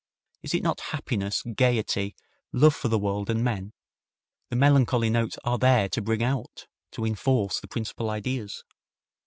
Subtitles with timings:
[0.41, 2.15] Is it not happiness, gayety,
[2.51, 3.71] love for the world and men?
[4.49, 8.63] The melancholy notes are there to bring out, to enforce the principal ideas.